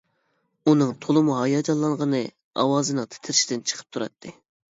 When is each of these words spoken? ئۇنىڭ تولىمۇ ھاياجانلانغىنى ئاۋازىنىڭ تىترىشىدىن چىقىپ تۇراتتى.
ئۇنىڭ 0.69 0.93
تولىمۇ 1.03 1.35
ھاياجانلانغىنى 1.39 2.23
ئاۋازىنىڭ 2.63 3.07
تىترىشىدىن 3.13 3.63
چىقىپ 3.73 3.93
تۇراتتى. 3.99 4.35